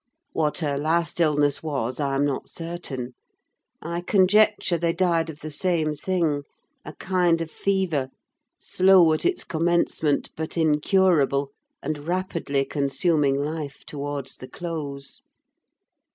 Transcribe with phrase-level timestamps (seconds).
[0.31, 3.13] What her last illness was, I am not certain:
[3.83, 6.41] I conjecture, they died of the same thing,
[6.83, 8.09] a kind of fever,
[8.57, 11.51] slow at its commencement, but incurable,
[11.83, 15.21] and rapidly consuming life towards the close.